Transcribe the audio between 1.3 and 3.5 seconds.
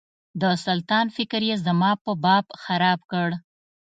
یې زما په باب خراب کړ.